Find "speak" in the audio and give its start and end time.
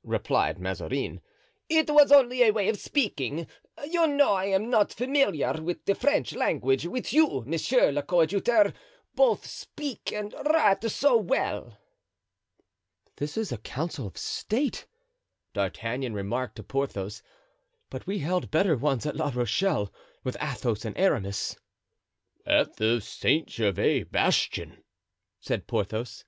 9.46-10.12